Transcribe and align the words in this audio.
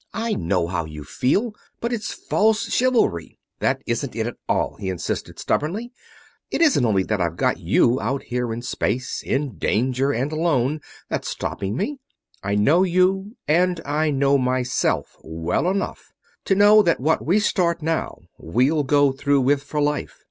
"I 0.15 0.33
know 0.33 0.65
how 0.65 0.85
you 0.85 1.03
feel, 1.03 1.53
but 1.79 1.93
it's 1.93 2.11
false 2.11 2.71
chivalry." 2.73 3.37
"That 3.59 3.83
isn't 3.85 4.15
it, 4.15 4.25
at 4.25 4.35
all," 4.49 4.73
he 4.77 4.89
insisted, 4.89 5.37
stubbornly. 5.37 5.91
"It 6.49 6.59
isn't 6.59 6.83
only 6.85 7.03
that 7.03 7.21
I've 7.21 7.37
got 7.37 7.59
you 7.59 7.99
out 8.01 8.23
here 8.23 8.51
in 8.51 8.63
space, 8.63 9.21
in 9.21 9.59
danger 9.59 10.11
and 10.11 10.31
alone, 10.31 10.81
that's 11.07 11.27
stopping 11.27 11.77
me. 11.77 11.99
I 12.41 12.55
know 12.55 12.81
you 12.81 13.37
and 13.47 13.79
I 13.85 14.09
know 14.09 14.39
myself 14.39 15.17
well 15.21 15.69
enough 15.69 16.11
to 16.45 16.55
know 16.55 16.81
that 16.81 16.99
what 16.99 17.23
we 17.23 17.37
start 17.39 17.83
now 17.83 18.21
we'll 18.39 18.81
go 18.81 19.11
through 19.11 19.41
with 19.41 19.61
for 19.61 19.79
life. 19.83 20.19